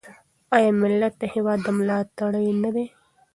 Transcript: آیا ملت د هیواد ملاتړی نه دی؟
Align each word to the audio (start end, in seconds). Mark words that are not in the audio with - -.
آیا 0.55 0.71
ملت 0.81 1.13
د 1.19 1.23
هیواد 1.33 1.61
ملاتړی 1.79 2.49
نه 2.63 2.69
دی؟ 2.75 2.85